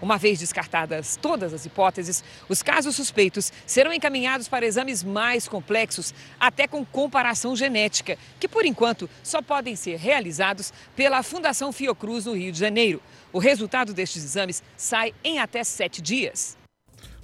Uma 0.00 0.18
vez 0.18 0.38
descartadas 0.38 1.18
todas 1.20 1.52
as 1.52 1.64
hipóteses, 1.64 2.24
os 2.48 2.62
casos 2.62 2.96
suspeitos 2.96 3.52
serão 3.66 3.92
encaminhados 3.92 4.48
para 4.48 4.66
exames 4.66 5.02
mais 5.02 5.46
complexos, 5.46 6.14
até 6.38 6.66
com 6.66 6.84
comparação 6.84 7.54
genética, 7.54 8.18
que 8.40 8.48
por 8.48 8.64
enquanto 8.64 9.08
só 9.22 9.40
podem 9.40 9.76
ser 9.76 9.96
realizados 9.96 10.72
pela 10.96 11.22
Fundação 11.22 11.72
Fiocruz 11.72 12.26
no 12.26 12.34
Rio 12.34 12.52
de 12.52 12.58
Janeiro. 12.58 13.00
O 13.32 13.38
resultado 13.38 13.94
destes 13.94 14.24
exames 14.24 14.62
sai 14.76 15.14
em 15.24 15.38
até 15.38 15.64
sete 15.64 16.02
dias. 16.02 16.56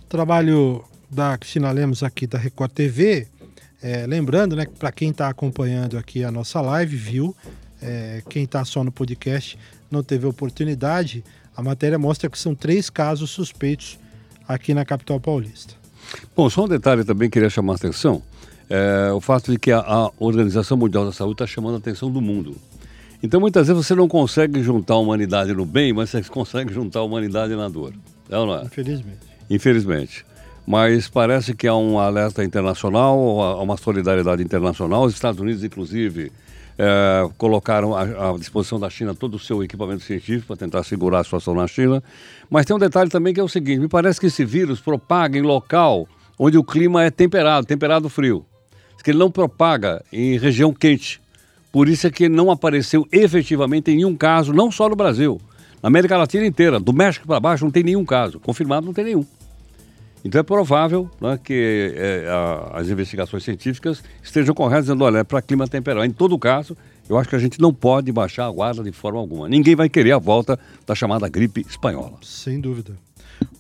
trabalho 0.09 0.85
da 1.11 1.37
Cristina 1.37 1.71
Lemos 1.71 2.03
aqui 2.03 2.27
da 2.27 2.39
Record 2.39 2.73
TV. 2.73 3.27
É, 3.83 4.07
lembrando, 4.07 4.57
né, 4.57 4.67
que 4.67 4.73
para 4.73 4.91
quem 4.91 5.11
está 5.11 5.29
acompanhando 5.29 5.97
aqui 5.97 6.25
a 6.25 6.31
nossa 6.31 6.61
live, 6.61 6.97
viu, 6.97 7.37
é, 7.81 8.23
quem 8.29 8.45
está 8.45 8.65
só 8.65 8.83
no 8.83 8.91
podcast 8.91 9.59
não 9.91 10.03
teve 10.03 10.27
oportunidade, 10.27 11.25
a 11.59 11.63
matéria 11.63 11.99
mostra 11.99 12.31
que 12.31 12.39
são 12.39 12.55
três 12.55 12.89
casos 12.89 13.31
suspeitos 13.31 13.99
aqui 14.47 14.73
na 14.73 14.85
capital 14.85 15.19
paulista. 15.19 15.75
Bom, 16.37 16.49
só 16.49 16.67
um 16.67 16.69
detalhe 16.69 17.03
também 17.03 17.29
que 17.29 17.33
queria 17.33 17.51
chamar 17.51 17.73
a 17.73 17.77
atenção. 17.77 18.23
É 18.71 19.11
o 19.13 19.21
fato 19.21 19.51
de 19.51 19.59
que 19.59 19.73
a, 19.73 19.81
a 19.81 20.09
Organização 20.21 20.77
Mundial 20.77 21.05
da 21.05 21.11
Saúde 21.11 21.33
está 21.33 21.49
chamando 21.49 21.75
a 21.75 21.79
atenção 21.79 22.13
do 22.13 22.21
mundo. 22.21 22.55
Então, 23.21 23.41
muitas 23.41 23.67
vezes 23.67 23.85
você 23.85 23.93
não 23.93 24.07
consegue 24.07 24.63
juntar 24.63 24.95
a 24.95 24.99
humanidade 24.99 25.53
no 25.53 25.67
bem, 25.67 25.93
mas 25.93 26.11
você 26.11 26.23
consegue 26.23 26.73
juntar 26.73 27.01
a 27.01 27.03
humanidade 27.03 27.57
na 27.57 27.69
dor. 27.69 27.93
É 28.31 28.39
ou 28.39 28.47
não 28.47 28.55
é? 28.55 28.63
Infelizmente. 28.63 29.19
Infelizmente. 29.51 30.27
Mas 30.65 31.09
parece 31.09 31.55
que 31.55 31.67
há 31.67 31.75
um 31.75 31.99
alerta 31.99 32.45
internacional, 32.45 33.19
há 33.43 33.61
uma 33.61 33.77
solidariedade 33.77 34.45
internacional. 34.45 35.03
Os 35.03 35.15
Estados 35.15 35.41
Unidos, 35.41 35.65
inclusive, 35.65 36.31
eh, 36.79 37.29
colocaram 37.37 37.97
à, 37.97 38.31
à 38.31 38.39
disposição 38.39 38.79
da 38.79 38.89
China 38.89 39.13
todo 39.13 39.35
o 39.35 39.39
seu 39.39 39.65
equipamento 39.65 40.05
científico 40.05 40.47
para 40.47 40.57
tentar 40.57 40.85
segurar 40.85 41.19
a 41.19 41.25
situação 41.25 41.53
na 41.53 41.67
China. 41.67 42.01
Mas 42.49 42.65
tem 42.67 42.77
um 42.77 42.79
detalhe 42.79 43.11
também 43.11 43.35
que 43.35 43.41
é 43.41 43.43
o 43.43 43.49
seguinte: 43.49 43.81
me 43.81 43.89
parece 43.89 44.21
que 44.21 44.27
esse 44.27 44.45
vírus 44.45 44.81
propaga 44.81 45.37
em 45.37 45.43
local 45.43 46.07
onde 46.39 46.57
o 46.57 46.63
clima 46.63 47.03
é 47.03 47.11
temperado, 47.11 47.67
temperado 47.67 48.09
frio. 48.09 48.47
Que 49.03 49.11
ele 49.11 49.19
não 49.19 49.31
propaga 49.31 50.05
em 50.13 50.39
região 50.39 50.73
quente. 50.73 51.21
Por 51.73 51.89
isso 51.89 52.07
é 52.07 52.11
que 52.11 52.29
não 52.29 52.51
apareceu 52.51 53.07
efetivamente 53.11 53.91
em 53.91 53.97
nenhum 53.97 54.17
caso, 54.17 54.53
não 54.53 54.71
só 54.71 54.89
no 54.89 54.95
Brasil, 54.95 55.41
na 55.83 55.89
América 55.89 56.17
Latina 56.17 56.47
inteira, 56.47 56.79
do 56.79 56.93
México 56.93 57.27
para 57.27 57.41
baixo 57.41 57.65
não 57.65 57.71
tem 57.71 57.83
nenhum 57.83 58.05
caso, 58.05 58.39
confirmado 58.39 58.87
não 58.87 58.93
tem 58.93 59.05
nenhum. 59.05 59.27
Então 60.25 60.41
é 60.41 60.43
provável 60.43 61.09
né, 61.21 61.39
que 61.43 61.93
é, 61.97 62.29
a, 62.29 62.79
as 62.81 62.89
investigações 62.89 63.45
científicas 63.45 64.03
estejam 64.23 64.55
corretas, 64.55 64.87
dizendo, 64.87 65.05
olha, 65.05 65.19
é 65.19 65.25
para 65.25 65.41
clima 65.41 65.67
temperado. 65.69 66.05
Em 66.05 66.11
todo 66.11 66.39
caso, 66.39 66.77
eu 67.09 67.17
acho 67.17 67.29
que 67.29 67.37
a 67.37 67.39
gente 67.39 67.61
não 67.61 67.73
pode 67.73 68.11
baixar 68.13 68.47
a 68.47 68.51
guarda 68.51 68.83
de 68.83 68.93
forma 68.93 69.19
alguma. 69.19 69.49
Ninguém 69.49 69.75
vai 69.77 69.89
querer 69.89 70.13
a 70.13 70.19
volta 70.19 70.59
da 70.87 70.95
chamada 70.95 71.29
gripe 71.29 71.65
espanhola. 71.69 72.15
Sem 72.23 72.61
dúvida. 72.61 72.93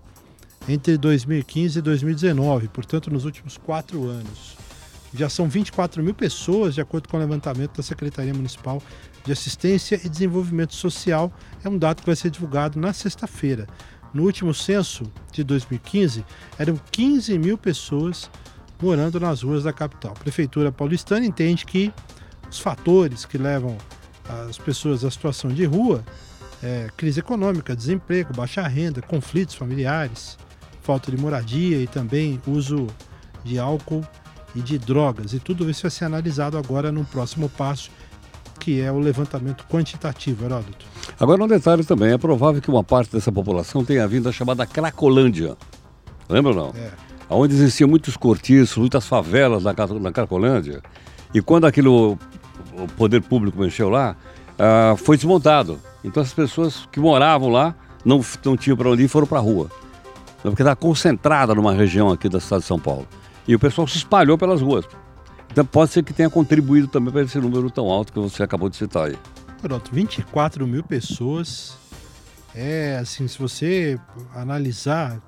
entre 0.69 0.99
2015 0.99 1.79
e 1.79 1.83
2019, 1.83 2.69
portanto, 2.69 3.11
nos 3.11 3.25
últimos 3.25 3.57
quatro 3.57 4.09
anos. 4.09 4.62
Já 5.15 5.29
são 5.29 5.49
24 5.49 6.03
mil 6.03 6.15
pessoas, 6.15 6.75
de 6.75 6.81
acordo 6.81 7.09
com 7.09 7.17
o 7.17 7.21
levantamento 7.21 7.77
da 7.77 7.83
Secretaria 7.83 8.33
Municipal 8.33 8.83
de 9.25 9.33
Assistência 9.33 10.01
e 10.03 10.09
Desenvolvimento 10.09 10.75
Social. 10.75 11.33
É 11.63 11.69
um 11.69 11.77
dado 11.77 12.01
que 12.01 12.07
vai 12.07 12.17
ser 12.17 12.31
divulgado 12.31 12.81
na 12.81 12.93
sexta-feira. 12.93 13.67
No 14.15 14.25
último 14.25 14.53
censo 14.53 15.11
de 15.31 15.45
2015, 15.45 16.25
eram 16.59 16.79
15 16.91 17.39
mil 17.39 17.57
pessoas 17.57 18.31
morando 18.81 19.21
nas 19.21 19.43
ruas 19.43 19.65
da 19.65 19.73
capital. 19.73 20.13
A 20.13 20.19
Prefeitura 20.21 20.73
paulistana 20.73 21.25
entende 21.25 21.65
que 21.65 21.93
os 22.51 22.59
fatores 22.59 23.25
que 23.25 23.39
levam 23.39 23.77
as 24.49 24.59
pessoas 24.59 25.05
à 25.05 25.11
situação 25.11 25.51
de 25.51 25.65
rua 25.65 26.05
é, 26.63 26.89
crise 26.97 27.21
econômica, 27.21 27.75
desemprego, 27.75 28.33
baixa 28.35 28.67
renda, 28.67 29.03
conflitos 29.03 29.55
familiares, 29.55 30.39
falta 30.81 31.11
de 31.11 31.17
moradia 31.17 31.79
e 31.79 31.87
também 31.87 32.41
uso 32.47 32.87
de 33.45 33.59
álcool 33.59 34.07
e 34.55 34.61
de 34.61 34.79
drogas. 34.79 35.33
E 35.33 35.39
tudo 35.39 35.69
isso 35.69 35.83
vai 35.83 35.91
ser 35.91 36.05
analisado 36.05 36.57
agora 36.57 36.93
no 36.93 37.05
próximo 37.05 37.49
passo, 37.49 37.91
que 38.59 38.81
é 38.81 38.91
o 38.93 38.99
levantamento 38.99 39.65
quantitativo, 39.69 40.45
Heródoto. 40.45 40.87
Agora, 41.19 41.43
um 41.43 41.49
detalhe 41.49 41.85
também: 41.85 42.13
é 42.13 42.19
provável 42.19 42.61
que 42.61 42.71
uma 42.71 42.85
parte 42.85 43.13
dessa 43.13 43.33
população 43.33 43.85
tenha 43.85 44.07
vindo 44.07 44.29
a 44.29 44.33
chamada 44.33 44.67
Cracolândia. 44.67 45.57
Lembra 46.29 46.53
ou 46.53 46.57
não? 46.57 46.81
É. 46.81 46.91
Onde 47.29 47.55
existiam 47.55 47.89
muitos 47.89 48.17
cortiços, 48.17 48.77
muitas 48.77 49.07
favelas 49.07 49.65
na, 49.65 49.75
na 50.01 50.13
Cracolândia. 50.13 50.83
E 51.33 51.41
quando 51.41 51.67
aquilo, 51.67 52.19
o 52.77 52.87
poder 52.97 53.23
público 53.23 53.59
mexeu 53.59 53.89
lá, 53.89 54.17
uh, 54.53 54.97
foi 54.97 55.17
desmontado. 55.17 55.81
Então 56.05 56.23
as 56.23 56.33
pessoas 56.33 56.87
que 56.93 57.01
moravam 57.01 57.49
lá 57.49 57.75
não, 58.05 58.21
não 58.45 58.57
tinham 58.57 58.77
para 58.77 58.91
onde 58.91 59.05
ir 59.05 59.09
foram 59.09 59.27
para 59.27 59.39
a 59.39 59.41
rua. 59.41 59.71
Porque 60.43 60.63
estava 60.63 60.77
concentrada 60.77 61.55
numa 61.55 61.73
região 61.73 62.11
aqui 62.11 62.29
da 62.29 62.41
cidade 62.41 62.63
de 62.63 62.69
São 62.69 62.79
Paulo. 62.79 63.07
E 63.47 63.55
o 63.55 63.59
pessoal 63.59 63.87
se 63.87 63.97
espalhou 63.97 64.39
pelas 64.39 64.61
ruas. 64.61 64.85
Então 65.51 65.65
pode 65.65 65.93
ser 65.93 66.03
que 66.03 66.13
tenha 66.13 66.31
contribuído 66.31 66.89
também 66.89 67.13
para 67.13 67.23
esse 67.23 67.39
número 67.39 67.71
tão 67.71 67.89
alto 67.91 68.13
que 68.13 68.19
você 68.19 68.43
acabou 68.43 68.69
de 68.69 68.77
citar 68.77 69.09
aí. 69.09 69.19
Pronto, 69.61 69.91
24 69.93 70.67
mil 70.67 70.83
pessoas. 70.83 71.77
É 72.55 72.99
assim, 73.01 73.29
se 73.29 73.39
você 73.39 73.99
analisar, 74.35 75.21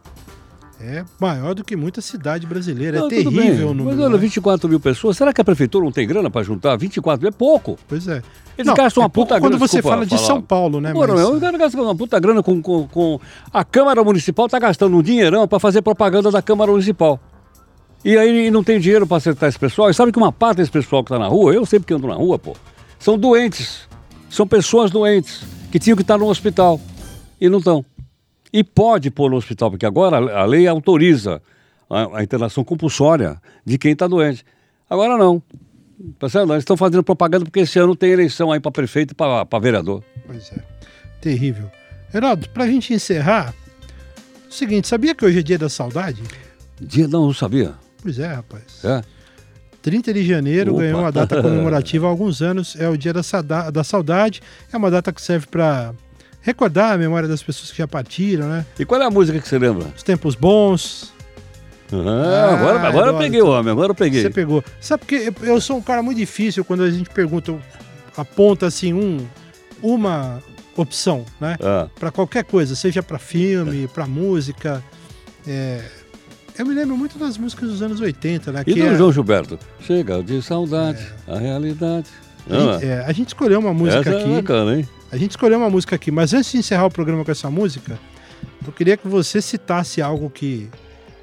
é 0.81 1.05
maior 1.21 1.55
do 1.55 1.63
que 1.63 1.77
muita 1.77 2.01
cidade 2.01 2.47
brasileira. 2.47 2.99
Não, 2.99 3.07
é 3.07 3.11
terrível 3.11 3.69
o 3.69 3.75
número. 3.75 3.97
Mas 3.97 4.07
olha, 4.07 4.19
24 4.19 4.67
né? 4.67 4.73
mil 4.73 4.81
pessoas. 4.81 5.17
Será 5.17 5.33
que 5.33 5.41
a 5.41 5.45
prefeitura 5.45 5.85
não 5.85 5.93
tem 5.93 6.07
grana 6.07 6.31
para 6.31 6.43
juntar? 6.43 6.77
24 6.77 7.23
mil 7.23 7.29
é 7.29 7.33
pouco. 7.33 7.79
Pois 7.87 8.09
é. 8.09 8.23
Eles 8.57 8.67
não, 8.67 8.75
gastam 8.75 9.03
uma 9.03 9.07
é 9.07 9.11
puta 9.11 9.39
grana. 9.39 9.57
Quando 9.57 9.59
você 9.59 9.81
fala 9.81 10.05
de 10.05 10.19
São 10.19 10.43
Paulo, 10.43 10.81
né? 10.81 10.93
Pô, 10.93 11.01
mas... 11.01 11.09
não, 11.09 11.35
eu 11.35 11.59
gasto 11.59 11.81
uma 11.81 11.95
puta 11.95 12.19
grana 12.19 12.43
com, 12.43 12.61
com, 12.61 12.87
com... 12.89 13.21
A 13.53 13.65
Câmara 13.65 14.03
Municipal 14.03 14.47
está 14.47 14.59
gastando 14.59 14.97
um 14.97 15.03
dinheirão 15.03 15.47
para 15.47 15.59
fazer 15.59 15.81
propaganda 15.81 16.31
da 16.31 16.43
Câmara 16.43 16.71
Municipal. 16.71 17.21
E 18.05 18.19
aí 18.19 18.51
não 18.51 18.63
tem 18.63 18.79
dinheiro 18.79 19.07
para 19.07 19.17
acertar 19.17 19.49
esse 19.49 19.59
pessoal. 19.59 19.89
E 19.89 19.95
sabe 19.95 20.13
que 20.13 20.19
uma 20.19 20.31
parte 20.31 20.59
desse 20.59 20.71
pessoal 20.71 21.03
que 21.03 21.09
está 21.13 21.19
na 21.19 21.27
rua, 21.27 21.55
eu 21.55 21.65
sempre 21.65 21.87
que 21.87 21.95
ando 21.95 22.07
na 22.07 22.15
rua, 22.15 22.39
pô, 22.39 22.55
são 22.99 23.19
doentes. 23.19 23.89
São 24.29 24.47
pessoas 24.47 24.91
doentes 24.91 25.43
que 25.73 25.79
tinham 25.79 25.97
que 25.97 26.03
estar 26.03 26.19
no 26.19 26.27
hospital 26.27 26.81
e 27.41 27.49
não 27.49 27.59
estão. 27.59 27.85
E 28.53 28.63
pode 28.63 29.11
pôr 29.11 29.31
no 29.31 29.37
hospital, 29.37 29.71
porque 29.71 29.87
agora 29.87 30.17
a 30.17 30.45
lei 30.45 30.67
autoriza 30.69 31.41
a, 31.89 32.19
a 32.19 32.23
internação 32.23 32.63
compulsória 32.63 33.41
de 33.65 33.79
quem 33.79 33.93
está 33.93 34.07
doente. 34.07 34.45
Agora 34.89 35.17
não. 35.17 35.43
Tá 36.19 36.29
certo? 36.29 36.53
Eles 36.53 36.63
estão 36.63 36.77
fazendo 36.77 37.03
propaganda 37.03 37.45
porque 37.45 37.61
esse 37.61 37.79
ano 37.79 37.97
tem 37.97 38.11
eleição 38.11 38.53
aí 38.53 38.61
para 38.61 38.71
prefeito 38.71 39.13
e 39.13 39.15
para 39.15 39.59
vereador. 39.61 40.03
Pois 40.27 40.53
é. 40.53 40.63
Terrível. 41.21 41.71
Geraldo, 42.13 42.49
para 42.51 42.65
a 42.65 42.67
gente 42.67 42.93
encerrar, 42.93 43.55
o 44.49 44.53
seguinte, 44.53 44.89
sabia 44.89 45.15
que 45.15 45.25
hoje 45.25 45.39
é 45.39 45.43
dia 45.43 45.59
da 45.59 45.69
saudade? 45.69 46.23
Dia 46.81 47.09
não, 47.09 47.27
não 47.27 47.35
sabia. 47.35 47.75
Pois 48.05 48.19
é, 48.19 48.27
rapaz. 48.27 48.85
É. 48.85 49.03
30 49.81 50.13
de 50.13 50.27
janeiro 50.27 50.73
Opa. 50.75 50.83
ganhou 50.83 51.01
uma 51.01 51.11
data 51.11 51.41
comemorativa 51.41 52.07
há 52.07 52.11
alguns 52.11 52.43
anos, 52.43 52.77
é 52.79 52.87
o 52.87 52.97
dia 52.99 53.15
da, 53.15 53.71
da 53.71 53.83
saudade, 53.83 54.43
é 54.71 54.77
uma 54.77 54.91
data 54.91 55.11
que 55.11 55.23
serve 55.23 55.47
para 55.47 55.95
recordar 56.43 56.93
a 56.93 56.99
memória 56.99 57.27
das 57.27 57.43
pessoas 57.43 57.71
que 57.71 57.79
já 57.79 57.89
partiram, 57.89 58.47
né? 58.47 58.67
E 58.79 58.85
qual 58.85 59.01
é 59.01 59.07
a 59.07 59.11
música 59.11 59.41
que 59.41 59.49
você 59.49 59.59
lembra? 59.59 59.87
Os 59.97 60.03
tempos 60.03 60.35
bons. 60.35 61.15
Ah, 61.91 61.97
ah, 61.97 62.55
agora, 62.55 62.89
agora 62.89 63.11
eu 63.13 63.19
peguei 63.19 63.41
o 63.41 63.47
homem, 63.47 63.73
agora 63.73 63.93
eu 63.93 63.95
peguei. 63.95 64.21
Você 64.21 64.31
pegou. 64.31 64.63
Sabe 64.81 65.05
porque 65.07 65.33
eu 65.43 65.61
sou 65.63 65.79
um 65.79 65.83
cara 65.83 66.03
muito 66.03 66.19
difícil 66.19 66.63
quando 66.63 66.83
a 66.83 66.91
gente 66.91 67.09
pergunta, 67.09 67.55
aponta 68.15 68.67
assim 68.67 68.93
um, 68.93 69.27
uma 69.83 70.43
opção, 70.77 71.25
né? 71.41 71.57
Ah. 71.63 71.89
Para 71.99 72.11
qualquer 72.11 72.45
coisa, 72.45 72.77
seja 72.77 73.03
para 73.03 73.19
filme, 73.19 73.89
para 73.89 74.07
música. 74.07 74.83
É, 75.47 75.83
eu 76.57 76.65
me 76.65 76.75
lembro 76.75 76.97
muito 76.97 77.19
das 77.19 77.37
músicas 77.37 77.69
dos 77.69 77.83
anos 77.83 78.01
80, 78.01 78.53
né? 78.53 78.63
E 78.67 78.75
do 78.75 78.83
é... 78.83 78.97
João 78.97 79.13
Gilberto? 79.13 79.59
Chega 79.81 80.23
de 80.23 80.41
saudade, 80.41 81.05
é... 81.27 81.35
a 81.35 81.39
realidade. 81.39 82.07
A 82.49 82.55
gente, 82.55 82.85
é, 82.85 83.05
a 83.07 83.13
gente, 83.13 83.29
escolheu 83.29 83.59
uma 83.59 83.73
música 83.73 84.01
Essa 84.01 84.11
é 84.11 84.21
aqui. 84.21 84.33
É 84.33 84.37
bacana, 84.37 84.77
hein? 84.77 84.89
A 85.11 85.17
gente 85.17 85.31
escolheu 85.31 85.59
uma 85.59 85.71
música 85.71 85.97
aqui, 85.97 86.11
mas 86.11 86.35
antes 86.35 86.53
de 86.53 86.59
encerrar 86.59 86.87
o 86.87 86.91
programa 86.91 87.25
com 87.25 87.31
essa 87.31 87.51
música, 87.51 87.99
eu 88.67 88.73
queria 88.73 88.97
que 88.97 89.09
você 89.09 89.41
citasse 89.41 90.03
algo 90.03 90.29
que, 90.29 90.69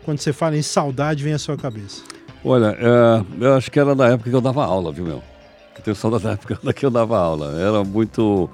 quando 0.04 0.20
você 0.20 0.34
fala 0.34 0.58
em 0.58 0.62
saudade, 0.62 1.24
vem 1.24 1.34
à 1.34 1.39
sua 1.39 1.56
cabeça. 1.56 2.02
Olha, 2.44 2.76
é, 2.80 3.46
eu 3.46 3.54
acho 3.54 3.70
que 3.70 3.80
era 3.80 3.94
da 3.94 4.08
época 4.08 4.30
que 4.30 4.36
eu 4.36 4.41
dava 4.41 4.65
aula, 4.65 4.91
viu, 4.91 5.06
meu? 5.06 5.24
Eu 5.78 5.84
tenho 5.84 5.96
saudade 5.96 6.24
da 6.26 6.32
época 6.32 6.74
que 6.74 6.86
eu 6.86 6.89
dava 6.89 7.17
aula. 7.17 7.60
Era 7.60 7.84
muito 7.84 8.50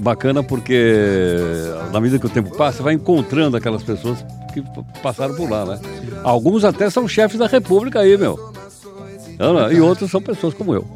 bacana 0.00 0.42
porque, 0.42 0.94
na 1.92 2.00
medida 2.00 2.18
que 2.18 2.26
o 2.26 2.30
tempo 2.30 2.56
passa, 2.56 2.78
você 2.78 2.82
vai 2.82 2.94
encontrando 2.94 3.56
aquelas 3.56 3.82
pessoas 3.82 4.24
que 4.50 4.62
passaram 5.02 5.34
por 5.34 5.50
lá, 5.50 5.64
né? 5.64 5.80
Alguns 6.22 6.64
até 6.64 6.90
são 6.90 7.06
chefes 7.08 7.38
da 7.38 7.46
república 7.46 8.00
aí, 8.00 8.16
meu. 8.16 8.52
E 9.72 9.80
outros 9.80 10.10
são 10.10 10.20
pessoas 10.20 10.54
como 10.54 10.74
eu. 10.74 10.86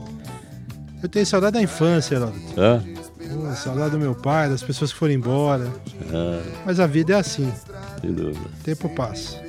Eu 1.02 1.08
tenho 1.08 1.26
saudade 1.26 1.54
da 1.54 1.62
infância, 1.62 2.14
Heródoto. 2.14 2.38
É? 2.60 2.80
Pô, 3.28 3.54
saudade 3.54 3.90
do 3.90 3.98
meu 3.98 4.14
pai, 4.14 4.48
das 4.48 4.62
pessoas 4.62 4.92
que 4.92 4.98
foram 4.98 5.12
embora. 5.12 5.70
É. 6.12 6.42
Mas 6.64 6.80
a 6.80 6.86
vida 6.86 7.14
é 7.14 7.16
assim. 7.16 7.52
Sem 8.00 8.12
dúvida. 8.12 8.40
O 8.40 8.62
tempo 8.62 8.88
passa. 8.90 9.42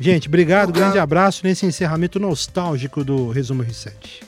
Gente, 0.00 0.28
obrigado, 0.28 0.72
grande 0.72 0.98
abraço 0.98 1.40
nesse 1.44 1.66
encerramento 1.66 2.20
nostálgico 2.20 3.02
do 3.02 3.30
Resumo 3.30 3.64
R7. 3.64 4.22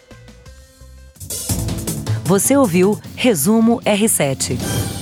Você 2.25 2.57
ouviu 2.57 2.99
Resumo 3.15 3.81
R7. 3.83 5.00